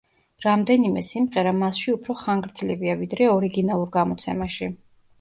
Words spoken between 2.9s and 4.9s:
ვიდრე ორიგინალურ გამოცემაში.